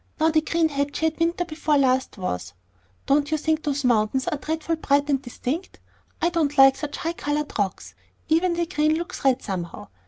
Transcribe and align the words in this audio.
Now 0.19 0.31
the 0.31 0.41
green 0.41 0.69
hat 0.69 0.95
she 0.95 1.05
had 1.05 1.19
winter 1.19 1.45
before 1.45 1.77
last 1.77 2.17
was 2.17 2.55
Don't 3.05 3.29
you 3.29 3.37
think 3.37 3.61
those 3.61 3.83
mountains 3.83 4.27
are 4.27 4.39
dreadfully 4.39 4.77
bright 4.77 5.07
and 5.11 5.21
distinct? 5.21 5.79
I 6.19 6.29
don't 6.31 6.57
like 6.57 6.75
such 6.75 6.97
high 6.97 7.13
colored 7.13 7.53
rocks. 7.59 7.93
Even 8.27 8.53
the 8.53 8.65
green 8.65 8.95
looks 8.95 9.23
red, 9.23 9.43
somehow. 9.43 9.89